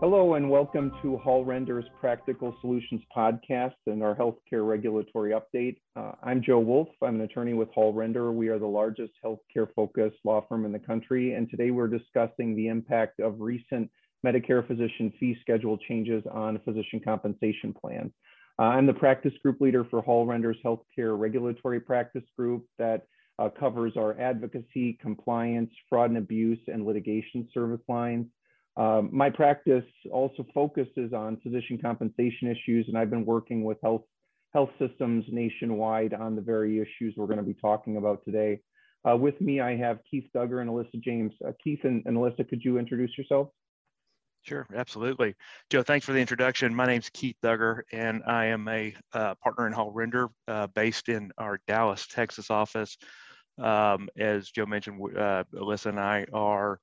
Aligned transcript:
Hello 0.00 0.34
and 0.34 0.48
welcome 0.48 0.92
to 1.02 1.16
Hall 1.16 1.44
Render's 1.44 1.84
Practical 2.00 2.56
Solutions 2.60 3.02
podcast 3.14 3.74
and 3.88 4.00
our 4.00 4.14
healthcare 4.14 4.64
regulatory 4.64 5.32
update. 5.32 5.78
Uh, 5.96 6.12
I'm 6.22 6.40
Joe 6.40 6.60
Wolf. 6.60 6.86
I'm 7.02 7.16
an 7.16 7.22
attorney 7.22 7.52
with 7.52 7.68
Hall 7.72 7.92
Render. 7.92 8.30
We 8.30 8.46
are 8.46 8.60
the 8.60 8.66
largest 8.66 9.14
healthcare 9.24 9.66
focused 9.74 10.18
law 10.22 10.46
firm 10.48 10.64
in 10.64 10.70
the 10.70 10.78
country. 10.78 11.32
And 11.32 11.50
today 11.50 11.72
we're 11.72 11.88
discussing 11.88 12.54
the 12.54 12.68
impact 12.68 13.18
of 13.18 13.40
recent 13.40 13.90
Medicare 14.24 14.64
physician 14.64 15.12
fee 15.18 15.36
schedule 15.40 15.76
changes 15.76 16.22
on 16.30 16.60
physician 16.64 17.00
compensation 17.04 17.74
plans. 17.74 18.12
Uh, 18.56 18.66
I'm 18.66 18.86
the 18.86 18.94
practice 18.94 19.34
group 19.42 19.60
leader 19.60 19.84
for 19.90 20.00
Hall 20.00 20.26
Render's 20.26 20.58
Healthcare 20.64 21.18
Regulatory 21.18 21.80
Practice 21.80 22.24
Group 22.38 22.66
that 22.78 23.08
uh, 23.40 23.48
covers 23.48 23.94
our 23.96 24.16
advocacy, 24.20 24.96
compliance, 25.02 25.70
fraud 25.88 26.10
and 26.10 26.18
abuse, 26.18 26.60
and 26.68 26.86
litigation 26.86 27.48
service 27.52 27.82
lines. 27.88 28.26
Um, 28.78 29.10
my 29.12 29.28
practice 29.28 29.84
also 30.12 30.46
focuses 30.54 31.12
on 31.12 31.36
physician 31.42 31.78
compensation 31.82 32.48
issues, 32.48 32.86
and 32.86 32.96
I've 32.96 33.10
been 33.10 33.26
working 33.26 33.64
with 33.64 33.78
health 33.82 34.04
health 34.54 34.70
systems 34.78 35.26
nationwide 35.28 36.14
on 36.14 36.34
the 36.34 36.40
very 36.40 36.78
issues 36.78 37.14
we're 37.16 37.26
going 37.26 37.38
to 37.38 37.42
be 37.42 37.54
talking 37.54 37.98
about 37.98 38.24
today. 38.24 38.60
Uh, 39.08 39.16
with 39.16 39.38
me, 39.40 39.60
I 39.60 39.76
have 39.76 39.98
Keith 40.10 40.24
Duggar 40.34 40.62
and 40.62 40.70
Alyssa 40.70 41.02
James. 41.02 41.32
Uh, 41.46 41.52
Keith 41.62 41.80
and, 41.82 42.02
and 42.06 42.16
Alyssa, 42.16 42.48
could 42.48 42.64
you 42.64 42.78
introduce 42.78 43.10
yourselves? 43.18 43.50
Sure, 44.42 44.66
absolutely. 44.74 45.34
Joe, 45.68 45.82
thanks 45.82 46.06
for 46.06 46.12
the 46.12 46.20
introduction. 46.20 46.74
My 46.74 46.86
name's 46.86 47.10
Keith 47.10 47.36
Duggar, 47.44 47.82
and 47.92 48.22
I 48.26 48.46
am 48.46 48.66
a 48.68 48.94
uh, 49.12 49.34
partner 49.42 49.66
in 49.66 49.72
Hall 49.72 49.90
Render 49.92 50.28
uh, 50.46 50.68
based 50.68 51.08
in 51.08 51.30
our 51.36 51.60
Dallas, 51.66 52.06
Texas 52.06 52.50
office. 52.50 52.96
Um, 53.58 54.08
as 54.16 54.50
Joe 54.50 54.66
mentioned, 54.66 55.00
uh, 55.16 55.44
Alyssa 55.54 55.86
and 55.86 56.00
I 56.00 56.24
are 56.32 56.80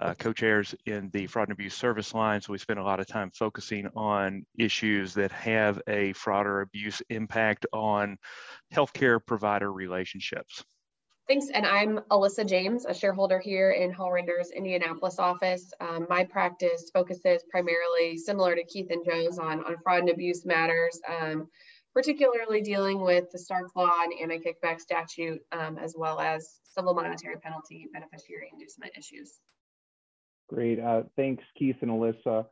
uh, 0.00 0.14
co-chairs 0.14 0.74
in 0.86 1.10
the 1.12 1.26
fraud 1.26 1.48
and 1.48 1.52
abuse 1.52 1.74
service 1.74 2.14
line. 2.14 2.40
So 2.40 2.52
we 2.52 2.58
spend 2.58 2.78
a 2.78 2.84
lot 2.84 3.00
of 3.00 3.06
time 3.06 3.30
focusing 3.34 3.88
on 3.94 4.44
issues 4.58 5.14
that 5.14 5.32
have 5.32 5.80
a 5.86 6.12
fraud 6.12 6.46
or 6.46 6.60
abuse 6.62 7.02
impact 7.08 7.66
on 7.72 8.18
healthcare 8.72 9.24
provider 9.24 9.72
relationships. 9.72 10.64
Thanks, 11.26 11.46
and 11.48 11.64
I'm 11.64 12.00
Alyssa 12.10 12.46
James, 12.46 12.84
a 12.84 12.92
shareholder 12.92 13.38
here 13.38 13.70
in 13.70 13.90
Hall 13.92 14.12
Render's 14.12 14.50
Indianapolis 14.50 15.18
office. 15.18 15.72
Um, 15.80 16.06
my 16.10 16.24
practice 16.24 16.90
focuses 16.92 17.42
primarily, 17.50 18.18
similar 18.18 18.54
to 18.54 18.62
Keith 18.64 18.88
and 18.90 19.02
Joe's, 19.02 19.38
on, 19.38 19.64
on 19.64 19.76
fraud 19.82 20.00
and 20.00 20.10
abuse 20.10 20.44
matters, 20.44 21.00
um, 21.08 21.48
particularly 21.94 22.60
dealing 22.60 23.00
with 23.00 23.30
the 23.32 23.38
Stark 23.38 23.74
Law 23.74 24.02
and 24.02 24.12
anti-kickback 24.20 24.80
statute, 24.80 25.40
um, 25.50 25.78
as 25.78 25.94
well 25.96 26.20
as 26.20 26.60
civil 26.74 26.92
monetary 26.92 27.36
penalty 27.38 27.86
beneficiary 27.90 28.50
inducement 28.52 28.92
issues. 28.98 29.40
Great. 30.48 30.78
Uh, 30.78 31.02
thanks, 31.16 31.42
Keith 31.58 31.76
and 31.80 31.90
Alyssa. 31.90 32.46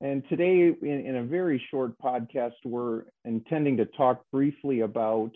And 0.00 0.22
today, 0.28 0.72
in, 0.82 1.06
in, 1.06 1.16
a 1.16 1.22
very 1.22 1.62
short 1.70 1.92
podcast, 1.98 2.54
we're 2.64 3.04
intending 3.24 3.76
to 3.76 3.84
talk 3.84 4.24
briefly 4.32 4.80
about 4.80 5.30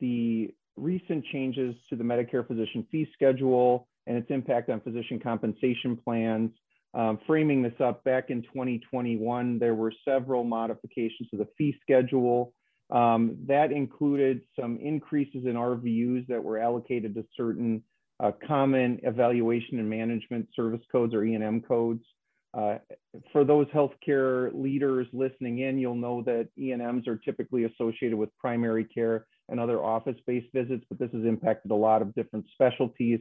the 0.00 0.54
recent 0.76 1.24
changes 1.32 1.74
to 1.90 1.96
the 1.96 2.04
Medicare 2.04 2.46
physician 2.46 2.86
fee 2.90 3.08
schedule 3.12 3.88
and 4.06 4.16
its 4.16 4.30
impact 4.30 4.70
on 4.70 4.80
physician 4.80 5.18
compensation 5.18 5.96
plans. 5.96 6.50
Um, 6.94 7.18
framing 7.26 7.62
this 7.62 7.74
up, 7.80 8.04
back 8.04 8.30
in 8.30 8.42
2021, 8.42 9.58
there 9.58 9.74
were 9.74 9.92
several 10.04 10.44
modifications 10.44 11.28
to 11.30 11.36
the 11.36 11.48
fee 11.56 11.74
schedule. 11.80 12.52
Um, 12.90 13.38
that 13.46 13.72
included 13.72 14.42
some 14.58 14.78
increases 14.78 15.46
in 15.46 15.54
RVUs 15.54 16.26
that 16.28 16.44
were 16.44 16.58
allocated 16.58 17.14
to 17.14 17.24
certain 17.36 17.82
uh, 18.22 18.30
common 18.46 19.00
evaluation 19.02 19.78
and 19.78 19.90
management 19.90 20.48
service 20.54 20.80
codes 20.90 21.12
or 21.12 21.24
E&M 21.24 21.60
codes. 21.60 22.04
Uh, 22.54 22.76
for 23.32 23.44
those 23.44 23.66
healthcare 23.68 24.50
leaders 24.54 25.06
listening 25.12 25.60
in, 25.60 25.78
you'll 25.78 25.94
know 25.94 26.22
that 26.22 26.48
E&Ms 26.58 27.08
are 27.08 27.16
typically 27.16 27.64
associated 27.64 28.16
with 28.16 28.28
primary 28.38 28.84
care 28.84 29.26
and 29.48 29.58
other 29.58 29.82
office-based 29.82 30.52
visits, 30.54 30.84
but 30.88 30.98
this 30.98 31.10
has 31.12 31.24
impacted 31.24 31.70
a 31.70 31.74
lot 31.74 32.02
of 32.02 32.14
different 32.14 32.44
specialties. 32.52 33.20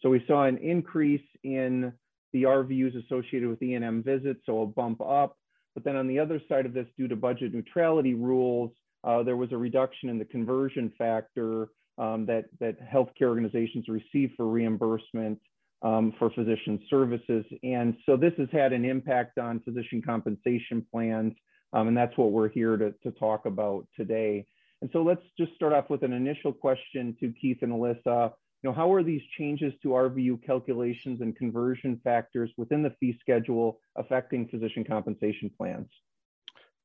So 0.00 0.10
we 0.10 0.22
saw 0.26 0.44
an 0.44 0.58
increase 0.58 1.24
in 1.44 1.92
the 2.32 2.42
RVUs 2.42 3.04
associated 3.04 3.48
with 3.48 3.62
E&M 3.62 4.02
visits, 4.02 4.40
so 4.44 4.62
a 4.62 4.66
bump 4.66 5.00
up. 5.00 5.36
But 5.74 5.84
then 5.84 5.96
on 5.96 6.08
the 6.08 6.18
other 6.18 6.40
side 6.48 6.66
of 6.66 6.74
this, 6.74 6.86
due 6.98 7.08
to 7.08 7.16
budget 7.16 7.54
neutrality 7.54 8.14
rules, 8.14 8.72
uh, 9.04 9.22
there 9.22 9.36
was 9.36 9.52
a 9.52 9.56
reduction 9.56 10.08
in 10.08 10.18
the 10.18 10.24
conversion 10.24 10.92
factor 10.98 11.68
um, 11.98 12.26
that, 12.26 12.46
that 12.60 12.76
healthcare 12.80 13.28
organizations 13.28 13.86
receive 13.88 14.32
for 14.36 14.46
reimbursement 14.46 15.38
um, 15.82 16.12
for 16.18 16.30
physician 16.30 16.80
services. 16.88 17.44
And 17.62 17.96
so 18.06 18.16
this 18.16 18.32
has 18.38 18.48
had 18.52 18.72
an 18.72 18.84
impact 18.84 19.38
on 19.38 19.60
physician 19.60 20.00
compensation 20.00 20.86
plans, 20.90 21.34
um, 21.72 21.88
and 21.88 21.96
that's 21.96 22.16
what 22.16 22.32
we're 22.32 22.48
here 22.48 22.76
to, 22.76 22.92
to 23.02 23.10
talk 23.12 23.46
about 23.46 23.86
today. 23.96 24.46
And 24.80 24.90
so 24.92 25.02
let's 25.02 25.22
just 25.38 25.54
start 25.54 25.72
off 25.72 25.90
with 25.90 26.02
an 26.02 26.12
initial 26.12 26.52
question 26.52 27.16
to 27.20 27.32
Keith 27.40 27.58
and 27.62 27.72
Alyssa. 27.72 28.32
You 28.62 28.70
know, 28.70 28.72
how 28.72 28.92
are 28.92 29.02
these 29.02 29.22
changes 29.38 29.72
to 29.82 29.88
RVU 29.88 30.44
calculations 30.44 31.20
and 31.20 31.36
conversion 31.36 32.00
factors 32.04 32.50
within 32.56 32.82
the 32.82 32.94
fee 33.00 33.16
schedule 33.20 33.80
affecting 33.96 34.48
physician 34.48 34.84
compensation 34.84 35.50
plans? 35.56 35.88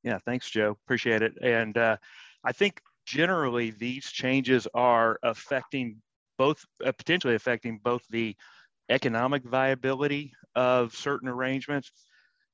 Yeah, 0.03 0.19
thanks, 0.25 0.49
Joe. 0.49 0.77
Appreciate 0.85 1.21
it. 1.21 1.33
And 1.41 1.77
uh, 1.77 1.97
I 2.43 2.51
think 2.51 2.81
generally 3.07 3.71
these 3.71 4.11
changes 4.11 4.67
are 4.73 5.17
affecting 5.23 5.97
both 6.37 6.63
uh, 6.85 6.91
potentially 6.91 7.33
affecting 7.33 7.79
both 7.83 8.03
the 8.09 8.35
economic 8.89 9.43
viability 9.43 10.33
of 10.55 10.93
certain 10.93 11.29
arrangements 11.29 11.91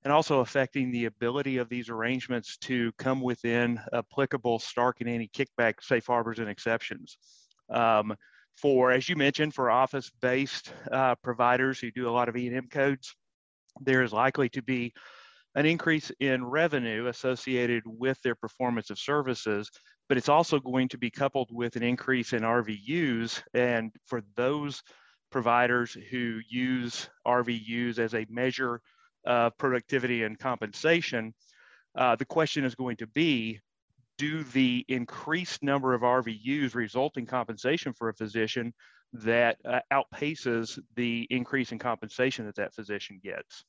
and 0.03 0.13
also 0.13 0.39
affecting 0.39 0.91
the 0.91 1.05
ability 1.05 1.57
of 1.57 1.69
these 1.69 1.89
arrangements 1.89 2.57
to 2.57 2.91
come 2.97 3.19
within 3.21 3.79
applicable 3.93 4.59
Stark 4.59 4.97
and 5.01 5.09
anti-kickback 5.09 5.75
safe 5.81 6.05
harbors 6.05 6.39
and 6.39 6.49
exceptions. 6.49 7.17
Um, 7.69 8.15
for, 8.57 8.91
as 8.91 9.09
you 9.09 9.15
mentioned, 9.15 9.53
for 9.53 9.71
office-based 9.71 10.71
uh, 10.91 11.15
providers 11.23 11.79
who 11.79 11.89
do 11.91 12.07
a 12.07 12.11
lot 12.11 12.29
of 12.29 12.35
E&M 12.35 12.67
codes, 12.69 13.15
there 13.81 14.03
is 14.03 14.13
likely 14.13 14.49
to 14.49 14.61
be 14.61 14.93
an 15.55 15.65
increase 15.65 16.11
in 16.19 16.45
revenue 16.45 17.07
associated 17.07 17.83
with 17.85 18.21
their 18.23 18.35
performance 18.35 18.89
of 18.89 18.99
services 18.99 19.69
but 20.07 20.17
it's 20.17 20.29
also 20.29 20.59
going 20.59 20.89
to 20.89 20.97
be 20.97 21.09
coupled 21.09 21.49
with 21.51 21.75
an 21.75 21.83
increase 21.83 22.33
in 22.33 22.41
RVUs. 22.41 23.41
And 23.53 23.91
for 24.05 24.21
those 24.35 24.83
providers 25.31 25.97
who 26.11 26.39
use 26.49 27.09
RVUs 27.25 27.99
as 27.99 28.13
a 28.13 28.25
measure 28.29 28.81
of 29.25 29.57
productivity 29.57 30.23
and 30.23 30.37
compensation, 30.37 31.33
uh, 31.95 32.15
the 32.15 32.25
question 32.25 32.65
is 32.65 32.75
going 32.75 32.97
to 32.97 33.07
be, 33.07 33.59
do 34.17 34.43
the 34.43 34.85
increased 34.87 35.63
number 35.63 35.93
of 35.93 36.01
RVUs 36.01 36.75
result 36.75 37.17
in 37.17 37.25
compensation 37.25 37.93
for 37.93 38.09
a 38.09 38.13
physician 38.13 38.73
that 39.13 39.57
uh, 39.65 39.79
outpaces 39.91 40.79
the 40.95 41.27
increase 41.29 41.71
in 41.71 41.79
compensation 41.79 42.45
that 42.45 42.55
that 42.55 42.73
physician 42.73 43.19
gets? 43.23 43.63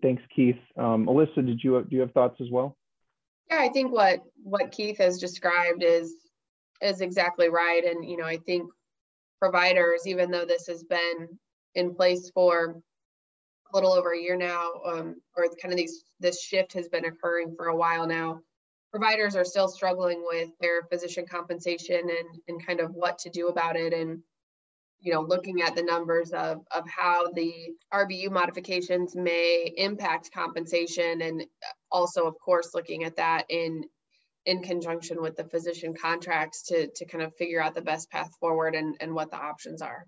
Thanks, 0.00 0.22
Keith. 0.34 0.56
Um, 0.76 1.06
Alyssa, 1.06 1.44
did 1.44 1.60
you 1.62 1.74
have, 1.74 1.90
do 1.90 1.96
you 1.96 2.02
have 2.02 2.12
thoughts 2.12 2.36
as 2.40 2.50
well? 2.50 2.76
Yeah, 3.52 3.58
I 3.60 3.68
think 3.68 3.92
what 3.92 4.20
what 4.42 4.72
Keith 4.72 4.98
has 4.98 5.18
described 5.18 5.82
is 5.82 6.14
is 6.80 7.00
exactly 7.00 7.48
right. 7.48 7.84
And 7.84 8.04
you 8.08 8.16
know, 8.16 8.24
I 8.24 8.38
think 8.38 8.70
providers, 9.40 10.06
even 10.06 10.30
though 10.30 10.44
this 10.46 10.66
has 10.68 10.82
been 10.84 11.28
in 11.74 11.94
place 11.94 12.30
for 12.30 12.76
a 13.72 13.76
little 13.76 13.92
over 13.92 14.12
a 14.12 14.18
year 14.18 14.36
now, 14.36 14.72
um, 14.86 15.16
or 15.36 15.48
kind 15.60 15.72
of 15.72 15.76
these 15.76 16.04
this 16.20 16.42
shift 16.42 16.72
has 16.72 16.88
been 16.88 17.04
occurring 17.04 17.54
for 17.56 17.66
a 17.66 17.76
while 17.76 18.06
now, 18.06 18.40
providers 18.90 19.36
are 19.36 19.44
still 19.44 19.68
struggling 19.68 20.22
with 20.26 20.48
their 20.60 20.82
physician 20.90 21.26
compensation 21.26 22.00
and 22.00 22.40
and 22.48 22.66
kind 22.66 22.80
of 22.80 22.94
what 22.94 23.18
to 23.18 23.30
do 23.30 23.48
about 23.48 23.76
it. 23.76 23.92
And 23.92 24.22
you 25.02 25.12
know, 25.12 25.20
looking 25.20 25.62
at 25.62 25.74
the 25.74 25.82
numbers 25.82 26.30
of, 26.30 26.58
of 26.74 26.84
how 26.88 27.26
the 27.34 27.52
RVU 27.92 28.30
modifications 28.30 29.16
may 29.16 29.72
impact 29.76 30.30
compensation 30.32 31.20
and 31.22 31.44
also, 31.90 32.26
of 32.26 32.34
course, 32.38 32.70
looking 32.74 33.04
at 33.04 33.16
that 33.16 33.44
in 33.48 33.84
in 34.44 34.60
conjunction 34.60 35.22
with 35.22 35.36
the 35.36 35.44
physician 35.44 35.94
contracts 35.94 36.64
to, 36.64 36.88
to 36.96 37.04
kind 37.04 37.22
of 37.22 37.32
figure 37.36 37.62
out 37.62 37.74
the 37.74 37.82
best 37.82 38.10
path 38.10 38.28
forward 38.40 38.74
and, 38.74 38.96
and 39.00 39.14
what 39.14 39.30
the 39.30 39.36
options 39.36 39.80
are. 39.80 40.04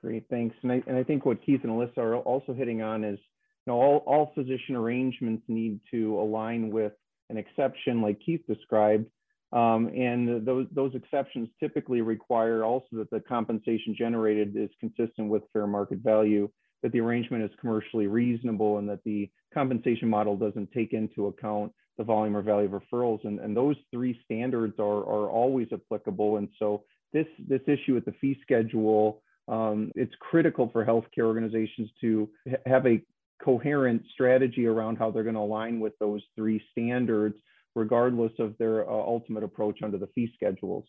Great, 0.00 0.24
thanks. 0.30 0.56
And 0.62 0.72
I, 0.72 0.82
and 0.86 0.96
I 0.96 1.02
think 1.02 1.26
what 1.26 1.44
Keith 1.44 1.60
and 1.62 1.72
Alyssa 1.72 1.98
are 1.98 2.16
also 2.16 2.54
hitting 2.54 2.80
on 2.80 3.04
is, 3.04 3.18
you 3.66 3.72
know, 3.72 3.74
all, 3.74 3.96
all 4.06 4.32
physician 4.34 4.76
arrangements 4.76 5.42
need 5.46 5.78
to 5.90 6.18
align 6.18 6.70
with 6.70 6.92
an 7.28 7.36
exception 7.36 8.00
like 8.00 8.18
Keith 8.24 8.40
described 8.48 9.06
um, 9.54 9.86
and 9.88 10.44
those, 10.44 10.66
those 10.72 10.94
exceptions 10.94 11.48
typically 11.60 12.00
require 12.00 12.64
also 12.64 12.86
that 12.92 13.10
the 13.10 13.20
compensation 13.20 13.94
generated 13.96 14.56
is 14.56 14.70
consistent 14.80 15.28
with 15.28 15.42
fair 15.52 15.68
market 15.68 15.98
value, 15.98 16.50
that 16.82 16.90
the 16.92 17.00
arrangement 17.00 17.44
is 17.44 17.50
commercially 17.60 18.08
reasonable, 18.08 18.78
and 18.78 18.88
that 18.88 19.04
the 19.04 19.30
compensation 19.54 20.08
model 20.08 20.36
doesn't 20.36 20.70
take 20.72 20.92
into 20.92 21.28
account 21.28 21.72
the 21.98 22.04
volume 22.04 22.36
or 22.36 22.42
value 22.42 22.66
of 22.66 22.82
referrals. 22.82 23.24
And, 23.24 23.38
and 23.38 23.56
those 23.56 23.76
three 23.92 24.20
standards 24.24 24.74
are, 24.80 24.98
are 24.98 25.30
always 25.30 25.68
applicable. 25.72 26.38
And 26.38 26.48
so 26.58 26.82
this, 27.12 27.26
this 27.48 27.60
issue 27.68 27.94
with 27.94 28.04
the 28.04 28.14
fee 28.20 28.36
schedule, 28.42 29.22
um, 29.46 29.92
it's 29.94 30.14
critical 30.18 30.68
for 30.72 30.84
healthcare 30.84 31.26
organizations 31.26 31.90
to 32.00 32.28
have 32.66 32.86
a 32.86 33.00
coherent 33.40 34.02
strategy 34.12 34.66
around 34.66 34.96
how 34.96 35.12
they're 35.12 35.22
going 35.22 35.34
to 35.36 35.40
align 35.40 35.78
with 35.78 35.92
those 36.00 36.22
three 36.34 36.60
standards, 36.72 37.36
regardless 37.74 38.32
of 38.38 38.56
their 38.58 38.88
uh, 38.88 38.92
ultimate 38.92 39.44
approach 39.44 39.82
under 39.82 39.98
the 39.98 40.08
fee 40.14 40.30
schedules. 40.34 40.84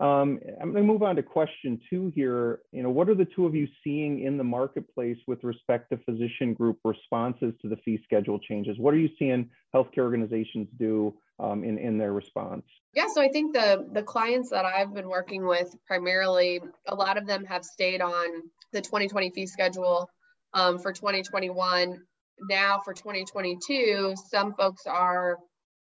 Um, 0.00 0.40
I'm 0.60 0.72
going 0.72 0.84
to 0.84 0.92
move 0.92 1.04
on 1.04 1.14
to 1.16 1.22
question 1.22 1.80
two 1.88 2.10
here. 2.16 2.60
You 2.72 2.82
know, 2.82 2.90
what 2.90 3.08
are 3.08 3.14
the 3.14 3.26
two 3.26 3.46
of 3.46 3.54
you 3.54 3.68
seeing 3.84 4.24
in 4.24 4.36
the 4.36 4.42
marketplace 4.42 5.18
with 5.28 5.44
respect 5.44 5.90
to 5.90 5.98
physician 5.98 6.52
group 6.52 6.78
responses 6.84 7.54
to 7.62 7.68
the 7.68 7.76
fee 7.76 8.00
schedule 8.02 8.40
changes? 8.40 8.76
What 8.78 8.92
are 8.92 8.98
you 8.98 9.10
seeing 9.18 9.48
healthcare 9.72 9.98
organizations 9.98 10.66
do 10.80 11.14
um, 11.38 11.62
in, 11.62 11.78
in 11.78 11.96
their 11.96 12.12
response? 12.12 12.64
Yeah, 12.92 13.06
so 13.12 13.22
I 13.22 13.28
think 13.28 13.54
the 13.54 13.88
the 13.92 14.02
clients 14.02 14.50
that 14.50 14.64
I've 14.64 14.92
been 14.92 15.08
working 15.08 15.46
with 15.46 15.72
primarily, 15.86 16.60
a 16.88 16.94
lot 16.94 17.16
of 17.16 17.28
them 17.28 17.44
have 17.44 17.64
stayed 17.64 18.00
on 18.00 18.42
the 18.72 18.80
2020 18.80 19.30
fee 19.30 19.46
schedule 19.46 20.08
um, 20.54 20.78
for 20.80 20.92
2021. 20.92 22.00
Now 22.48 22.80
for 22.84 22.94
2022, 22.94 24.14
some 24.28 24.54
folks 24.54 24.86
are 24.86 25.38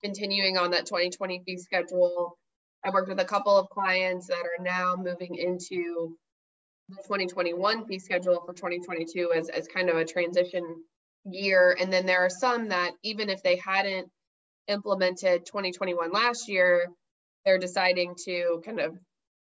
continuing 0.06 0.56
on 0.56 0.70
that 0.70 0.86
2020 0.86 1.42
fee 1.44 1.58
schedule 1.58 2.36
I 2.86 2.90
worked 2.90 3.08
with 3.08 3.18
a 3.18 3.24
couple 3.24 3.56
of 3.58 3.68
clients 3.68 4.28
that 4.28 4.44
are 4.44 4.62
now 4.62 4.94
moving 4.96 5.34
into 5.34 6.16
the 6.88 6.96
2021 7.02 7.84
fee 7.86 7.98
schedule 7.98 8.40
for 8.46 8.52
2022 8.52 9.32
as, 9.34 9.48
as 9.48 9.66
kind 9.66 9.90
of 9.90 9.96
a 9.96 10.04
transition 10.04 10.84
year. 11.24 11.76
And 11.80 11.92
then 11.92 12.06
there 12.06 12.24
are 12.24 12.30
some 12.30 12.68
that 12.68 12.92
even 13.02 13.28
if 13.28 13.42
they 13.42 13.56
hadn't 13.56 14.08
implemented 14.68 15.46
2021 15.46 16.12
last 16.12 16.48
year, 16.48 16.86
they're 17.44 17.58
deciding 17.58 18.14
to 18.24 18.62
kind 18.64 18.78
of 18.78 18.96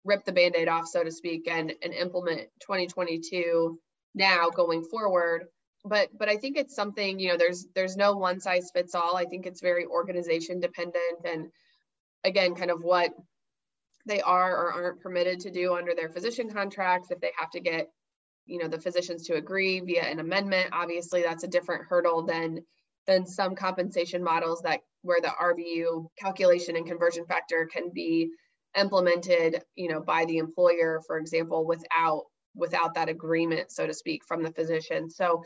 rip 0.05 0.25
the 0.25 0.33
band-aid 0.33 0.69
off, 0.69 0.87
so 0.87 1.03
to 1.03 1.11
speak, 1.11 1.49
and, 1.49 1.73
and 1.83 1.93
implement 1.95 2.43
2022 2.61 3.77
now 4.15 4.51
going 4.51 4.85
forward. 4.85 5.47
But 5.85 6.11
but 6.17 6.29
I 6.29 6.37
think 6.37 6.57
it's 6.57 6.75
something, 6.75 7.19
you 7.19 7.31
know, 7.31 7.37
there's 7.37 7.67
there's 7.75 7.97
no 7.97 8.15
one 8.17 8.41
size 8.41 8.71
fits 8.73 8.95
all. 8.95 9.17
I 9.17 9.25
think 9.25 9.47
it's 9.47 9.61
very 9.61 9.85
organization 9.87 10.61
dependent 10.61 11.25
and 11.25 11.51
again, 12.25 12.55
kind 12.55 12.71
of 12.71 12.83
what 12.83 13.13
they 14.07 14.21
are 14.21 14.57
or 14.57 14.73
aren't 14.73 15.01
permitted 15.01 15.41
to 15.41 15.51
do 15.51 15.75
under 15.75 15.95
their 15.95 16.09
physician 16.09 16.51
contracts 16.51 17.11
if 17.11 17.21
they 17.21 17.33
have 17.39 17.51
to 17.51 17.61
get 17.61 17.89
you 18.47 18.59
know 18.59 18.69
the 18.69 18.81
physicians 18.81 19.27
to 19.27 19.35
agree 19.35 19.81
via 19.81 20.03
an 20.03 20.19
amendment 20.19 20.69
obviously 20.73 21.23
that's 21.23 21.45
a 21.45 21.49
different 21.49 21.85
hurdle 21.89 22.25
than 22.25 22.61
than 23.07 23.27
some 23.27 23.55
compensation 23.55 24.23
models 24.23 24.63
that 24.63 24.81
where 25.03 25.21
the 25.21 25.29
RVU 25.29 26.07
calculation 26.19 26.77
and 26.77 26.87
conversion 26.87 27.25
factor 27.27 27.69
can 27.73 27.91
be 27.93 28.31
implemented 28.77 29.63
you 29.77 29.89
know 29.89 30.01
by 30.01 30.25
the 30.25 30.39
employer 30.39 31.01
for 31.07 31.19
example 31.19 31.67
without 31.67 32.25
without 32.55 32.95
that 32.95 33.09
agreement 33.09 33.71
so 33.71 33.87
to 33.87 33.95
speak 33.95 34.23
from 34.27 34.43
the 34.43 34.53
physician 34.53 35.11
so 35.11 35.43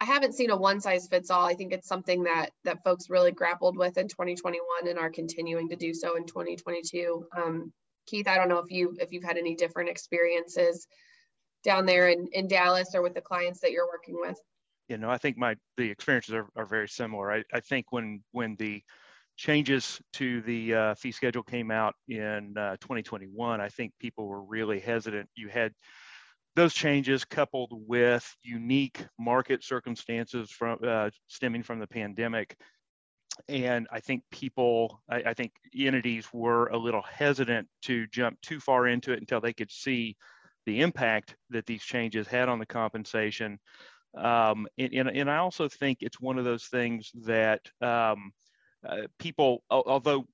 I 0.00 0.06
haven't 0.06 0.34
seen 0.34 0.50
a 0.50 0.56
one 0.56 0.80
size 0.80 1.06
fits 1.08 1.30
all. 1.30 1.44
I 1.44 1.54
think 1.54 1.72
it's 1.72 1.86
something 1.86 2.22
that 2.24 2.50
that 2.64 2.82
folks 2.82 3.10
really 3.10 3.32
grappled 3.32 3.76
with 3.76 3.98
in 3.98 4.08
2021 4.08 4.88
and 4.88 4.98
are 4.98 5.10
continuing 5.10 5.68
to 5.68 5.76
do 5.76 5.92
so 5.92 6.16
in 6.16 6.24
2022. 6.24 7.26
Um, 7.36 7.72
Keith, 8.06 8.26
I 8.26 8.36
don't 8.36 8.48
know 8.48 8.58
if 8.58 8.70
you 8.70 8.96
if 8.98 9.12
you've 9.12 9.24
had 9.24 9.36
any 9.36 9.54
different 9.54 9.90
experiences 9.90 10.86
down 11.62 11.84
there 11.84 12.08
in, 12.08 12.28
in 12.32 12.48
Dallas 12.48 12.94
or 12.94 13.02
with 13.02 13.14
the 13.14 13.20
clients 13.20 13.60
that 13.60 13.72
you're 13.72 13.86
working 13.86 14.16
with. 14.18 14.38
You 14.88 14.96
know, 14.96 15.10
I 15.10 15.18
think 15.18 15.36
my 15.36 15.56
the 15.76 15.90
experiences 15.90 16.34
are, 16.34 16.48
are 16.56 16.64
very 16.64 16.88
similar. 16.88 17.30
I, 17.30 17.44
I 17.52 17.60
think 17.60 17.86
when 17.90 18.22
when 18.32 18.56
the 18.56 18.82
changes 19.36 20.00
to 20.14 20.40
the 20.42 20.74
uh, 20.74 20.94
fee 20.94 21.12
schedule 21.12 21.42
came 21.42 21.70
out 21.70 21.94
in 22.08 22.54
uh, 22.58 22.76
2021, 22.80 23.60
I 23.60 23.68
think 23.68 23.92
people 23.98 24.26
were 24.26 24.42
really 24.42 24.80
hesitant. 24.80 25.28
You 25.34 25.48
had 25.48 25.72
those 26.60 26.74
changes 26.74 27.24
coupled 27.24 27.70
with 27.72 28.36
unique 28.42 29.02
market 29.18 29.64
circumstances 29.64 30.50
from 30.50 30.78
uh, 30.86 31.08
stemming 31.26 31.62
from 31.62 31.78
the 31.78 31.86
pandemic 31.86 32.54
and 33.48 33.88
i 33.90 33.98
think 33.98 34.22
people 34.30 35.00
I, 35.08 35.22
I, 35.28 35.34
think 35.34 35.52
entities 35.74 36.28
were 36.34 36.66
a 36.66 36.76
little 36.76 37.00
hesitant 37.00 37.66
to 37.84 38.06
jump 38.08 38.38
too 38.42 38.60
far 38.60 38.88
into 38.88 39.12
it 39.12 39.20
until 39.20 39.40
they 39.40 39.54
could 39.54 39.70
see 39.70 40.18
the 40.66 40.82
impact 40.82 41.34
that 41.48 41.64
these 41.64 41.82
changes 41.82 42.26
had 42.26 42.50
on 42.50 42.58
the 42.58 42.66
compensation. 42.66 43.58
Um, 44.14 44.66
and, 44.76 44.92
and, 44.92 45.08
and, 45.08 45.30
i 45.30 45.38
also 45.38 45.66
think 45.66 45.98
it's 46.02 46.20
one 46.20 46.38
of 46.38 46.44
those 46.44 46.64
things 46.64 47.10
that 47.24 47.60
um, 47.80 48.32
uh, 48.86 49.06
people 49.18 49.62
although 49.70 50.26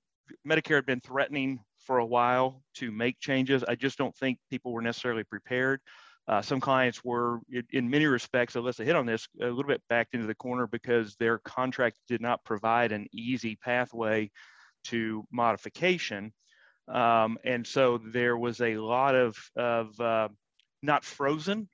medicare 0.48 0.76
had 0.76 0.86
been 0.86 1.00
threatening 1.00 1.60
for 1.78 1.98
a 1.98 2.06
while 2.06 2.64
to 2.74 2.90
make 2.90 3.20
changes 3.20 3.62
i 3.68 3.76
just 3.76 3.98
don't 3.98 4.16
think 4.16 4.38
people 4.50 4.72
were 4.72 4.82
necessarily 4.82 5.22
prepared 5.22 5.80
uh, 6.28 6.42
some 6.42 6.60
clients 6.60 7.04
were, 7.04 7.40
in 7.72 7.88
many 7.88 8.06
respects, 8.06 8.54
Alyssa 8.54 8.84
hit 8.84 8.96
on 8.96 9.06
this, 9.06 9.28
a 9.40 9.46
little 9.46 9.64
bit 9.64 9.82
backed 9.88 10.14
into 10.14 10.26
the 10.26 10.34
corner 10.34 10.66
because 10.66 11.14
their 11.16 11.38
contract 11.38 11.98
did 12.08 12.20
not 12.20 12.44
provide 12.44 12.90
an 12.90 13.06
easy 13.12 13.56
pathway 13.56 14.30
to 14.84 15.24
modification. 15.30 16.32
Um, 16.88 17.38
and 17.44 17.66
so 17.66 17.98
there 17.98 18.36
was 18.36 18.60
a 18.60 18.76
lot 18.76 19.14
of, 19.14 19.36
of 19.56 20.00
uh, 20.00 20.28
not 20.82 21.04
frozen, 21.04 21.68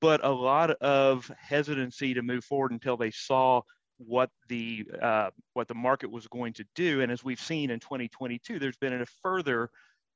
but 0.00 0.22
a 0.22 0.30
lot 0.30 0.70
of 0.70 1.30
hesitancy 1.40 2.14
to 2.14 2.22
move 2.22 2.44
forward 2.44 2.72
until 2.72 2.98
they 2.98 3.10
saw 3.10 3.62
what 3.96 4.28
the 4.48 4.84
uh, 5.00 5.30
what 5.52 5.68
the 5.68 5.74
market 5.74 6.10
was 6.10 6.26
going 6.26 6.52
to 6.54 6.64
do. 6.74 7.00
And 7.00 7.10
as 7.10 7.24
we've 7.24 7.40
seen 7.40 7.70
in 7.70 7.80
2022, 7.80 8.58
there's 8.58 8.76
been 8.76 8.92
a 8.92 9.06
further 9.22 9.70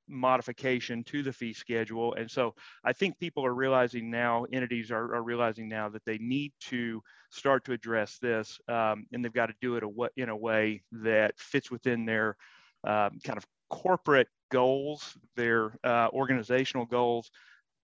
modification 0.08 1.04
to 1.04 1.22
the 1.22 1.32
fee 1.32 1.52
schedule. 1.52 2.14
And 2.14 2.30
so 2.30 2.54
I 2.84 2.92
think 2.92 3.18
people 3.18 3.44
are 3.44 3.54
realizing 3.54 4.10
now, 4.10 4.46
entities 4.52 4.90
are, 4.90 5.14
are 5.14 5.22
realizing 5.22 5.68
now 5.68 5.88
that 5.90 6.04
they 6.04 6.18
need 6.18 6.52
to 6.68 7.02
start 7.30 7.64
to 7.66 7.72
address 7.72 8.18
this 8.18 8.58
um, 8.68 9.06
and 9.12 9.24
they've 9.24 9.32
got 9.32 9.46
to 9.46 9.54
do 9.60 9.76
it 9.76 9.82
a, 9.84 10.20
in 10.20 10.28
a 10.28 10.36
way 10.36 10.82
that 10.92 11.38
fits 11.38 11.70
within 11.70 12.04
their 12.04 12.36
um, 12.84 13.18
kind 13.24 13.36
of 13.36 13.46
corporate 13.70 14.28
goals, 14.50 15.16
their 15.36 15.78
uh, 15.84 16.08
organizational 16.12 16.86
goals, 16.86 17.30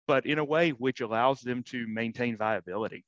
but 0.06 0.26
in 0.26 0.38
a 0.38 0.44
way 0.44 0.70
which 0.70 1.00
allows 1.00 1.40
them 1.40 1.62
to 1.64 1.86
maintain 1.86 2.36
viability. 2.36 3.04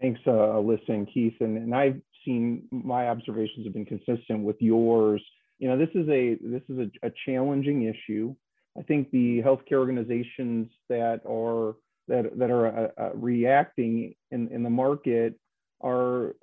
Thanks, 0.00 0.20
uh, 0.26 0.30
Alyssa 0.30 0.88
and 0.88 1.08
Keith. 1.12 1.34
And, 1.40 1.56
and 1.56 1.74
I've 1.74 2.00
seen 2.24 2.64
my 2.70 3.08
observations 3.08 3.64
have 3.64 3.72
been 3.72 3.86
consistent 3.86 4.40
with 4.40 4.56
yours. 4.60 5.22
You 5.58 5.68
know, 5.68 5.78
this 5.78 5.88
is 5.94 6.08
a 6.08 6.34
this 6.42 6.62
is 6.68 6.78
a, 6.78 7.06
a 7.06 7.12
challenging 7.24 7.84
issue. 7.84 8.34
I 8.78 8.82
think 8.82 9.10
the 9.10 9.42
healthcare 9.42 9.78
organizations 9.78 10.68
that 10.88 11.20
are 11.28 11.76
that 12.08 12.38
that 12.38 12.50
are 12.50 12.66
uh, 12.66 12.88
uh, 12.98 13.10
reacting 13.14 14.14
in 14.30 14.48
in 14.48 14.62
the 14.62 14.70
market 14.70 15.38
are, 15.82 16.34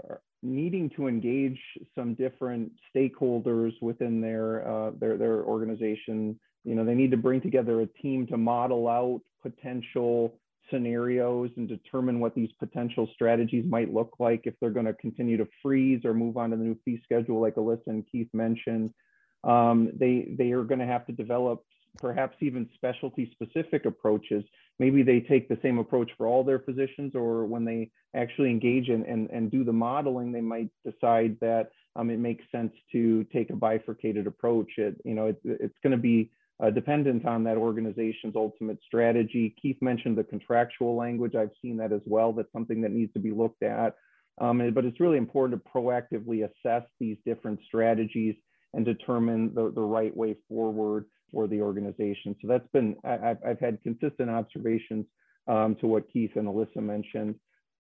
needing 0.46 0.90
to 0.90 1.08
engage 1.08 1.58
some 1.96 2.14
different 2.16 2.70
stakeholders 2.94 3.72
within 3.82 4.20
their 4.20 4.68
uh, 4.68 4.92
their 5.00 5.18
their 5.18 5.44
organization. 5.44 6.38
You 6.66 6.76
know, 6.76 6.84
they 6.84 6.96
need 6.96 7.12
to 7.12 7.18
bring 7.18 7.40
together 7.42 7.82
a 7.82 7.88
team 7.88 8.28
to 8.28 8.38
model 8.38 8.88
out 8.88 9.22
potential 9.42 10.38
scenarios 10.70 11.50
and 11.58 11.68
determine 11.68 12.20
what 12.20 12.36
these 12.36 12.50
potential 12.60 13.10
strategies 13.14 13.66
might 13.68 13.94
look 13.94 14.16
like 14.20 14.42
if 14.46 14.54
they're 14.60 14.70
going 14.70 14.86
to 14.86 14.94
continue 14.94 15.38
to 15.38 15.48
freeze 15.62 16.04
or 16.06 16.14
move 16.14 16.38
on 16.38 16.50
to 16.50 16.56
the 16.56 16.64
new 16.64 16.78
fee 16.84 17.00
schedule, 17.04 17.42
like 17.42 17.56
Alyssa 17.56 17.88
and 17.88 18.06
Keith 18.12 18.30
mentioned. 18.34 18.94
Um, 19.44 19.92
they 19.98 20.34
they 20.38 20.52
are 20.52 20.64
going 20.64 20.80
to 20.80 20.86
have 20.86 21.06
to 21.08 21.14
develop 21.14 21.64
perhaps 22.00 22.36
even 22.42 22.70
specialty 22.76 23.32
specific 23.32 23.86
approaches. 23.86 24.44
Maybe 24.80 25.04
they 25.04 25.20
take 25.20 25.48
the 25.48 25.60
same 25.62 25.78
approach 25.78 26.12
for 26.18 26.28
all 26.28 26.44
their 26.44 26.60
physicians, 26.60 27.14
or 27.16 27.46
when 27.46 27.66
they 27.66 27.92
actually 28.16 28.50
engage 28.50 28.90
in, 28.90 29.06
and, 29.06 29.30
and 29.30 29.52
do 29.52 29.64
the 29.64 29.74
modeling, 29.74 30.32
they 30.32 30.42
might 30.42 30.70
decide 30.86 31.38
that 31.42 31.70
um, 31.96 32.10
it 32.10 32.20
makes 32.20 32.44
sense 32.52 32.74
to 32.92 33.24
take 33.26 33.52
a 33.52 33.56
bifurcated 33.56 34.26
approach. 34.26 34.72
It, 34.78 35.00
you 35.06 35.14
know, 35.14 35.28
it, 35.28 35.40
it's 35.44 35.78
going 35.84 35.92
to 35.92 35.98
be 35.98 36.32
uh, 36.64 36.70
dependent 36.70 37.26
on 37.26 37.44
that 37.44 37.58
organization's 37.58 38.36
ultimate 38.36 38.80
strategy. 38.86 39.56
Keith 39.62 39.78
mentioned 39.82 40.18
the 40.18 40.24
contractual 40.24 40.96
language. 40.96 41.36
I've 41.36 41.52
seen 41.62 41.78
that 41.78 41.92
as 41.92 42.02
well. 42.06 42.34
That's 42.34 42.52
something 42.52 42.82
that 42.82 42.92
needs 42.92 43.14
to 43.14 43.20
be 43.20 43.32
looked 43.32 43.64
at. 43.64 43.96
Um, 44.42 44.72
but 44.74 44.86
it's 44.86 45.00
really 45.00 45.18
important 45.18 45.64
to 45.64 45.70
proactively 45.70 46.44
assess 46.44 46.84
these 47.00 47.18
different 47.26 47.60
strategies 47.68 48.36
and 48.74 48.84
determine 48.84 49.54
the, 49.54 49.72
the 49.72 49.82
right 49.82 50.16
way 50.16 50.36
forward 50.50 51.06
for 51.34 51.48
the 51.48 51.62
organization. 51.62 52.36
So 52.42 52.48
that's 52.48 52.68
been, 52.72 52.96
I, 53.04 53.36
have 53.44 53.60
had 53.60 53.82
consistent 53.84 54.30
observations 54.30 55.06
um, 55.48 55.76
to 55.82 55.88
what 55.88 56.12
Keith 56.12 56.32
and 56.36 56.48
Alyssa 56.48 56.78
mentioned. 56.78 57.36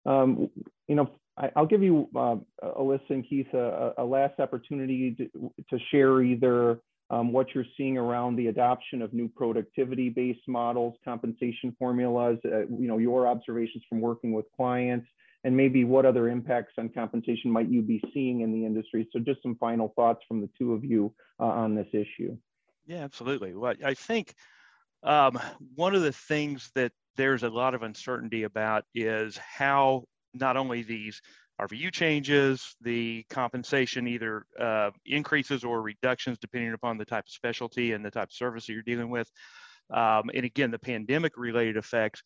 Um, 0.06 0.50
you 0.88 0.97
know, 0.97 1.11
I, 1.37 1.50
will 1.54 1.66
give 1.66 1.82
you, 1.82 2.09
uh, 2.16 2.37
Alyssa 2.64 3.11
and 3.11 3.28
Keith, 3.28 3.52
a, 3.54 3.92
a 3.99 4.04
last 4.04 4.40
opportunity 4.40 5.14
to, 5.14 5.52
to 5.71 5.78
share 5.90 6.23
either 6.23 6.80
um, 7.11 7.30
what 7.32 7.49
you're 7.54 7.66
seeing 7.76 7.99
around 7.99 8.37
the 8.37 8.47
adoption 8.47 9.02
of 9.02 9.12
new 9.12 9.28
productivity-based 9.28 10.49
models, 10.49 10.94
compensation 11.04 11.76
formulas, 11.78 12.38
uh, 12.47 12.61
you 12.61 12.88
know, 12.88 12.99
your 12.99 13.28
observations 13.28 13.85
from 13.88 14.00
working 14.00 14.32
with 14.32 14.47
clients, 14.56 15.06
and 15.44 15.56
maybe 15.56 15.85
what 15.85 16.06
other 16.06 16.28
impacts 16.28 16.73
on 16.78 16.88
compensation 16.88 17.50
might 17.50 17.68
you 17.68 17.82
be 17.82 18.02
seeing 18.14 18.40
in 18.40 18.52
the 18.52 18.64
industry. 18.64 19.09
So 19.12 19.18
just 19.18 19.42
some 19.42 19.56
final 19.56 19.92
thoughts 19.94 20.21
from 20.26 20.40
the 20.40 20.49
two 20.59 20.73
of 20.73 20.85
you 20.85 21.12
uh, 21.38 21.44
on 21.44 21.75
this 21.75 21.88
issue. 21.92 22.37
Yeah, 22.87 22.99
absolutely. 22.99 23.55
Well, 23.55 23.75
I 23.85 23.95
think 23.95 24.35
um, 25.03 25.39
one 25.75 25.95
of 25.95 26.03
the 26.03 26.12
things 26.12 26.71
that 26.75 26.93
there's 27.17 27.43
a 27.43 27.51
lot 27.51 27.75
of 27.75 27.83
uncertainty 27.83 28.45
about 28.45 28.85
is 28.95 29.37
how 29.37 30.05
not 30.35 30.57
only 30.57 30.83
these 30.83 31.21
RVU 31.61 31.93
changes, 31.93 32.75
the 32.81 33.25
compensation 33.31 34.09
either 34.09 34.45
uh, 34.59 34.91
increases 35.07 35.65
or 35.65 35.83
reductions 35.83 36.39
depending 36.41 36.73
upon 36.73 36.99
the 36.99 37.05
type 37.05 37.25
of 37.27 37.31
specialty 37.31 37.93
and 37.93 38.05
the 38.05 38.11
type 38.11 38.29
of 38.29 38.33
service 38.33 38.67
that 38.67 38.73
you're 38.73 38.83
dealing 38.83 39.11
with. 39.11 39.31
Um, 39.93 40.31
and 40.35 40.45
again, 40.45 40.71
the 40.71 40.79
pandemic 40.79 41.35
related 41.37 41.77
effects. 41.77 42.23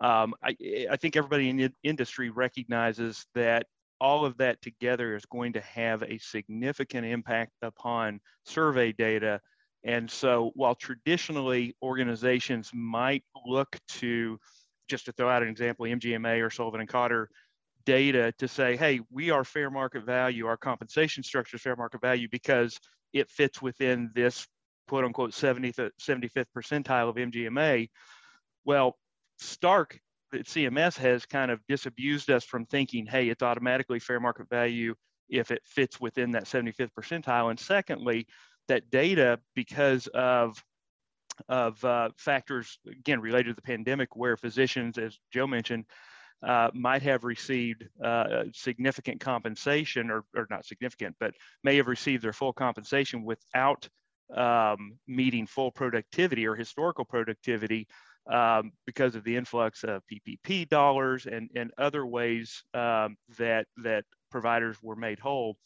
Um, 0.00 0.34
I, 0.42 0.56
I, 0.90 0.96
think 0.96 1.16
everybody 1.16 1.48
in 1.48 1.56
the 1.56 1.72
industry 1.82 2.30
recognizes 2.30 3.26
that 3.34 3.66
all 4.00 4.24
of 4.24 4.36
that 4.38 4.62
together 4.62 5.16
is 5.16 5.26
going 5.26 5.52
to 5.54 5.60
have 5.60 6.04
a 6.04 6.18
significant 6.18 7.04
impact 7.04 7.50
upon 7.62 8.20
survey 8.44 8.92
data. 8.92 9.40
And 9.84 10.10
so 10.10 10.50
while 10.54 10.74
traditionally 10.74 11.76
organizations 11.82 12.70
might 12.74 13.24
look 13.46 13.76
to, 13.88 14.38
just 14.88 15.06
to 15.06 15.12
throw 15.12 15.28
out 15.28 15.42
an 15.42 15.48
example, 15.48 15.86
MGMA 15.86 16.44
or 16.44 16.50
Sullivan 16.50 16.80
and 16.80 16.88
Cotter 16.88 17.30
data 17.86 18.32
to 18.38 18.48
say, 18.48 18.76
hey, 18.76 19.00
we 19.10 19.30
are 19.30 19.44
fair 19.44 19.70
market 19.70 20.04
value, 20.04 20.46
our 20.46 20.56
compensation 20.56 21.22
structure 21.22 21.56
is 21.56 21.62
fair 21.62 21.76
market 21.76 22.00
value 22.00 22.28
because 22.30 22.78
it 23.12 23.30
fits 23.30 23.62
within 23.62 24.10
this 24.14 24.46
quote 24.88 25.04
unquote 25.04 25.30
70th, 25.30 25.90
75th 26.00 26.46
percentile 26.56 27.08
of 27.08 27.16
MGMA. 27.16 27.88
Well, 28.64 28.98
Stark 29.38 30.00
that 30.32 30.46
CMS 30.46 30.96
has 30.98 31.24
kind 31.24 31.50
of 31.50 31.60
disabused 31.68 32.30
us 32.30 32.44
from 32.44 32.66
thinking, 32.66 33.06
hey, 33.06 33.28
it's 33.28 33.42
automatically 33.42 33.98
fair 33.98 34.20
market 34.20 34.48
value 34.50 34.94
if 35.28 35.50
it 35.50 35.62
fits 35.64 36.00
within 36.00 36.32
that 36.32 36.44
75th 36.44 36.90
percentile. 36.98 37.50
And 37.50 37.58
secondly, 37.58 38.26
that 38.68 38.90
data, 38.90 39.40
because 39.54 40.06
of 40.08 40.62
of 41.48 41.84
uh, 41.84 42.08
factors 42.16 42.78
again 42.90 43.20
related 43.20 43.48
to 43.48 43.54
the 43.54 43.62
pandemic, 43.62 44.16
where 44.16 44.36
physicians, 44.36 44.98
as 44.98 45.18
Joe 45.32 45.46
mentioned, 45.46 45.84
uh, 46.46 46.70
might 46.74 47.02
have 47.02 47.24
received 47.24 47.84
uh, 48.04 48.44
significant 48.52 49.20
compensation, 49.20 50.10
or, 50.10 50.24
or 50.36 50.46
not 50.50 50.64
significant, 50.64 51.16
but 51.18 51.34
may 51.64 51.76
have 51.76 51.88
received 51.88 52.22
their 52.22 52.32
full 52.32 52.52
compensation 52.52 53.24
without 53.24 53.88
um, 54.36 54.98
meeting 55.06 55.46
full 55.46 55.70
productivity 55.70 56.46
or 56.46 56.54
historical 56.54 57.04
productivity 57.04 57.86
um, 58.30 58.72
because 58.86 59.14
of 59.14 59.24
the 59.24 59.36
influx 59.36 59.84
of 59.84 60.02
PPP 60.12 60.68
dollars 60.68 61.26
and, 61.26 61.50
and 61.56 61.72
other 61.78 62.04
ways 62.04 62.62
um, 62.74 63.16
that, 63.38 63.66
that 63.82 64.04
providers 64.30 64.76
were 64.82 64.96
made 64.96 65.18
whole. 65.18 65.56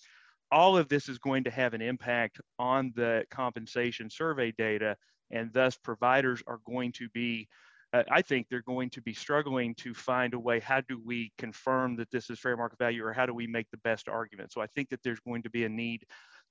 All 0.53 0.77
of 0.77 0.89
this 0.89 1.09
is 1.09 1.19
going 1.19 1.45
to 1.45 1.51
have 1.51 1.73
an 1.73 1.81
impact 1.81 2.39
on 2.59 2.93
the 2.95 3.25
compensation 3.31 4.11
survey 4.11 4.53
data, 4.53 4.97
and 5.31 5.51
thus 5.55 5.79
providers 5.79 6.43
are 6.47 6.61
going 6.67 6.93
to 6.93 7.09
be, 7.09 7.49
uh, 7.95 8.03
I 8.11 8.21
think 8.21 8.49
they're 8.49 8.61
going 8.61 8.91
to 8.91 9.01
be 9.01 9.15
struggling 9.15 9.75
to 9.77 9.95
find 9.95 10.35
a 10.35 10.39
way, 10.39 10.61
how 10.61 10.83
do 10.83 11.01
we 11.03 11.33
confirm 11.39 11.97
that 11.97 12.11
this 12.11 12.29
is 12.29 12.39
fair 12.39 12.55
market 12.55 12.79
value, 12.79 13.03
or 13.03 13.15
how 13.15 13.25
do 13.25 13.33
we 13.33 13.47
make 13.47 13.71
the 13.71 13.79
best 13.79 14.11
argument? 14.11 14.53
So 14.53 14.61
I 14.61 14.67
think 14.67 14.91
that 14.91 15.03
there's 15.03 15.21
going 15.21 15.43
to 15.45 15.51
be 15.51 15.65
a 15.65 15.71
need 15.71 16.05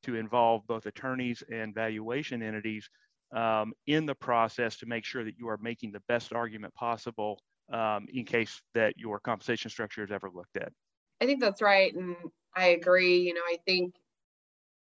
to 0.04 0.16
involve 0.16 0.66
both 0.66 0.88
attorneys 0.88 1.44
and 1.52 1.76
valuation 1.76 2.42
entities 2.42 2.90
um, 3.36 3.72
in 3.86 4.08
the 4.08 4.16
process 4.16 4.78
to 4.78 4.88
make 4.88 5.06
sure 5.06 5.24
that 5.24 5.38
you 5.38 5.48
are 5.48 5.60
making 5.62 5.92
the 5.92 6.02
best 6.08 6.34
argument 6.34 6.74
possible 6.74 7.40
um, 7.72 8.08
in 8.12 8.26
case 8.26 8.62
that 8.74 8.98
your 8.98 9.20
compensation 9.20 9.70
structure 9.70 10.04
is 10.04 10.12
ever 10.12 10.32
looked 10.34 10.58
at. 10.58 10.72
I 11.22 11.26
think 11.26 11.40
that's 11.40 11.62
right. 11.62 11.94
And 11.94 12.16
I 12.56 12.70
agree. 12.70 13.20
You 13.20 13.34
know, 13.34 13.42
I 13.42 13.58
think 13.66 13.94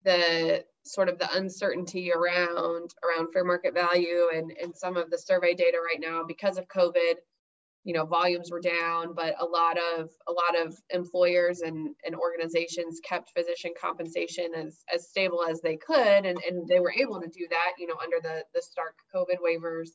the 0.04 0.64
sort 0.84 1.08
of 1.08 1.18
the 1.18 1.28
uncertainty 1.36 2.12
around 2.12 2.94
around 3.04 3.32
fair 3.32 3.44
market 3.44 3.74
value 3.74 4.28
and, 4.32 4.52
and 4.62 4.74
some 4.74 4.96
of 4.96 5.10
the 5.10 5.18
survey 5.18 5.52
data 5.54 5.78
right 5.84 6.00
now 6.00 6.22
because 6.26 6.56
of 6.56 6.66
COVID 6.68 7.14
you 7.84 7.94
know 7.94 8.04
volumes 8.04 8.50
were 8.50 8.60
down 8.60 9.14
but 9.14 9.34
a 9.40 9.44
lot 9.44 9.78
of 9.78 10.10
a 10.28 10.32
lot 10.32 10.60
of 10.60 10.76
employers 10.90 11.60
and, 11.60 11.94
and 12.04 12.14
organizations 12.14 13.00
kept 13.02 13.30
physician 13.36 13.72
compensation 13.80 14.52
as, 14.54 14.84
as 14.94 15.08
stable 15.08 15.44
as 15.48 15.60
they 15.60 15.76
could 15.76 16.26
and, 16.26 16.38
and 16.46 16.68
they 16.68 16.80
were 16.80 16.92
able 16.92 17.20
to 17.20 17.28
do 17.28 17.46
that 17.50 17.72
you 17.78 17.86
know 17.86 17.96
under 18.02 18.18
the 18.22 18.44
the 18.54 18.60
stark 18.60 18.94
covid 19.14 19.36
waivers 19.42 19.90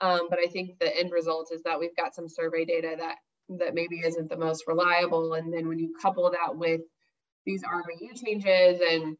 um, 0.00 0.28
but 0.30 0.38
i 0.38 0.46
think 0.46 0.78
the 0.78 0.96
end 0.96 1.10
result 1.12 1.50
is 1.52 1.62
that 1.62 1.78
we've 1.78 1.96
got 1.96 2.14
some 2.14 2.28
survey 2.28 2.64
data 2.64 2.94
that 2.98 3.16
that 3.48 3.74
maybe 3.74 4.00
isn't 4.00 4.28
the 4.28 4.36
most 4.36 4.64
reliable 4.66 5.34
and 5.34 5.52
then 5.52 5.68
when 5.68 5.78
you 5.78 5.94
couple 6.00 6.30
that 6.30 6.56
with 6.56 6.80
these 7.44 7.62
rvu 7.62 8.24
changes 8.24 8.80
and 8.90 9.16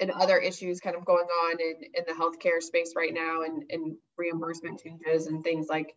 and 0.00 0.10
other 0.10 0.38
issues 0.38 0.80
kind 0.80 0.96
of 0.96 1.04
going 1.04 1.26
on 1.26 1.60
in, 1.60 1.76
in 1.94 2.04
the 2.06 2.12
healthcare 2.12 2.60
space 2.60 2.94
right 2.96 3.14
now 3.14 3.42
and, 3.42 3.62
and 3.70 3.96
reimbursement 4.18 4.80
changes 4.80 5.28
and 5.28 5.44
things 5.44 5.68
like 5.68 5.94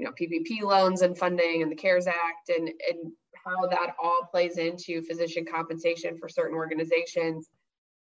you 0.00 0.06
know, 0.06 0.12
PPP 0.12 0.62
loans 0.62 1.02
and 1.02 1.16
funding 1.16 1.62
and 1.62 1.70
the 1.70 1.76
CARES 1.76 2.06
Act 2.06 2.48
and, 2.48 2.68
and 2.68 3.12
how 3.44 3.66
that 3.66 3.94
all 4.02 4.26
plays 4.30 4.56
into 4.56 5.02
physician 5.02 5.44
compensation 5.44 6.16
for 6.18 6.26
certain 6.26 6.56
organizations. 6.56 7.50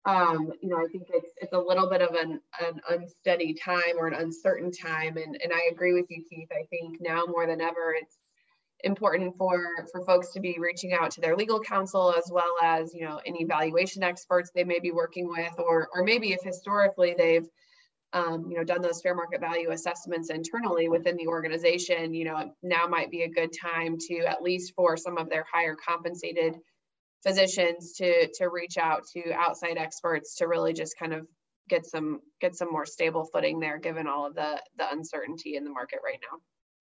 Um, 0.04 0.52
you 0.60 0.68
know, 0.68 0.76
I 0.76 0.86
think 0.90 1.04
it's 1.10 1.32
it's 1.36 1.52
a 1.52 1.58
little 1.58 1.88
bit 1.88 2.02
of 2.02 2.14
an, 2.16 2.40
an 2.60 2.80
unsteady 2.90 3.54
time 3.54 3.96
or 3.96 4.08
an 4.08 4.14
uncertain 4.14 4.72
time. 4.72 5.16
And, 5.16 5.38
and 5.40 5.52
I 5.52 5.70
agree 5.70 5.94
with 5.94 6.06
you, 6.10 6.24
Keith. 6.28 6.48
I 6.50 6.66
think 6.68 6.98
now 7.00 7.26
more 7.26 7.46
than 7.46 7.60
ever, 7.60 7.94
it's 7.96 8.18
important 8.84 9.36
for 9.36 9.58
for 9.90 10.04
folks 10.04 10.32
to 10.32 10.40
be 10.40 10.56
reaching 10.60 10.92
out 10.92 11.10
to 11.10 11.20
their 11.20 11.36
legal 11.36 11.60
counsel 11.60 12.14
as 12.16 12.30
well 12.30 12.54
as 12.62 12.92
you 12.94 13.04
know 13.04 13.20
any 13.26 13.44
valuation 13.44 14.02
experts 14.02 14.50
they 14.54 14.64
may 14.64 14.78
be 14.78 14.90
working 14.90 15.28
with 15.28 15.54
or 15.58 15.88
or 15.94 16.04
maybe 16.04 16.32
if 16.32 16.42
historically 16.42 17.14
they've 17.16 17.48
um, 18.14 18.46
you 18.48 18.56
know, 18.56 18.62
done 18.62 18.80
those 18.80 19.02
fair 19.02 19.14
market 19.14 19.40
value 19.40 19.72
assessments 19.72 20.30
internally 20.30 20.88
within 20.88 21.16
the 21.16 21.26
organization, 21.26 22.14
you 22.14 22.24
know, 22.24 22.52
now 22.62 22.86
might 22.86 23.10
be 23.10 23.22
a 23.22 23.28
good 23.28 23.50
time 23.60 23.98
to 23.98 24.18
at 24.20 24.40
least 24.40 24.72
for 24.76 24.96
some 24.96 25.18
of 25.18 25.28
their 25.28 25.44
higher 25.52 25.74
compensated 25.74 26.54
physicians 27.24 27.94
to 27.94 28.28
to 28.34 28.48
reach 28.48 28.78
out 28.78 29.02
to 29.14 29.32
outside 29.32 29.78
experts 29.78 30.36
to 30.36 30.46
really 30.46 30.72
just 30.72 30.96
kind 30.96 31.12
of 31.12 31.26
get 31.68 31.86
some 31.86 32.20
get 32.40 32.54
some 32.54 32.70
more 32.70 32.86
stable 32.86 33.28
footing 33.32 33.58
there 33.58 33.78
given 33.78 34.06
all 34.06 34.26
of 34.26 34.34
the 34.34 34.62
the 34.78 34.88
uncertainty 34.92 35.56
in 35.56 35.64
the 35.64 35.70
market 35.70 35.98
right 36.04 36.20
now. 36.30 36.38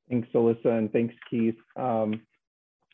Thanks, 0.10 0.27
Alyssa, 0.33 0.65
and 0.65 0.91
thanks, 0.91 1.15
Keith. 1.29 1.55
Um, 1.75 2.22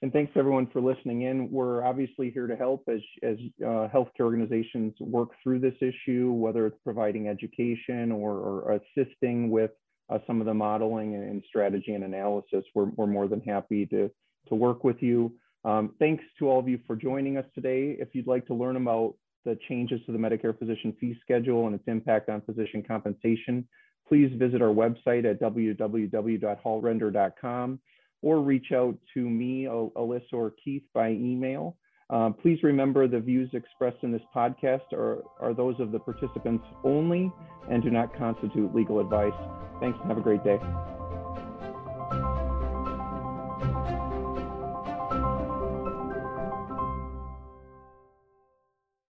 and 0.01 0.13
thanks 0.13 0.31
everyone 0.35 0.67
for 0.71 0.79
listening 0.79 1.23
in. 1.23 1.51
We're 1.51 1.83
obviously 1.83 2.31
here 2.31 2.47
to 2.47 2.55
help 2.55 2.83
as, 2.87 3.01
as 3.21 3.35
uh, 3.61 3.89
healthcare 3.93 4.21
organizations 4.21 4.93
work 4.99 5.29
through 5.43 5.59
this 5.59 5.73
issue, 5.81 6.31
whether 6.31 6.65
it's 6.65 6.77
providing 6.85 7.27
education 7.27 8.11
or, 8.11 8.31
or 8.37 8.79
assisting 8.97 9.49
with 9.49 9.71
uh, 10.09 10.19
some 10.25 10.39
of 10.39 10.45
the 10.45 10.53
modeling 10.53 11.15
and 11.15 11.43
strategy 11.47 11.93
and 11.93 12.05
analysis. 12.05 12.63
We're, 12.73 12.91
we're 12.95 13.07
more 13.07 13.27
than 13.27 13.41
happy 13.41 13.85
to, 13.87 14.09
to 14.47 14.55
work 14.55 14.85
with 14.85 15.01
you. 15.01 15.33
Um, 15.65 15.95
thanks 15.99 16.23
to 16.39 16.47
all 16.47 16.59
of 16.59 16.69
you 16.69 16.79
for 16.87 16.95
joining 16.95 17.37
us 17.37 17.45
today. 17.53 17.97
If 17.99 18.15
you'd 18.15 18.27
like 18.27 18.47
to 18.47 18.53
learn 18.53 18.77
about 18.77 19.15
the 19.43 19.57
changes 19.67 19.99
to 20.05 20.13
the 20.13 20.17
Medicare 20.17 20.57
physician 20.57 20.95
fee 20.99 21.17
schedule 21.21 21.65
and 21.65 21.75
its 21.75 21.83
impact 21.87 22.29
on 22.29 22.41
physician 22.41 22.83
compensation, 22.87 23.67
please 24.09 24.29
visit 24.35 24.61
our 24.61 24.73
website 24.73 25.23
at 25.29 25.39
www.hallrender.com 25.39 27.79
or 28.21 28.41
reach 28.41 28.73
out 28.73 28.97
to 29.13 29.29
me, 29.29 29.63
Alyssa, 29.63 30.33
or 30.33 30.51
Keith 30.63 30.83
by 30.93 31.11
email. 31.11 31.77
Um, 32.09 32.33
please 32.33 32.59
remember 32.63 33.07
the 33.07 33.19
views 33.19 33.49
expressed 33.53 33.97
in 34.01 34.11
this 34.11 34.23
podcast 34.35 34.91
are, 34.93 35.19
are 35.39 35.53
those 35.53 35.79
of 35.79 35.91
the 35.91 35.99
participants 35.99 36.65
only 36.83 37.31
and 37.69 37.83
do 37.83 37.91
not 37.91 38.17
constitute 38.17 38.75
legal 38.75 38.99
advice. 38.99 39.31
Thanks 39.79 39.99
and 39.99 40.09
have 40.09 40.17
a 40.17 40.21
great 40.21 40.43
day. 40.43 40.57